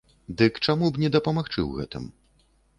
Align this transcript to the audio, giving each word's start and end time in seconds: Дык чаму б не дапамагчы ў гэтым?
Дык 0.41 0.53
чаму 0.65 0.89
б 0.95 1.03
не 1.05 1.13
дапамагчы 1.17 1.55
ў 1.63 1.71
гэтым? 1.77 2.03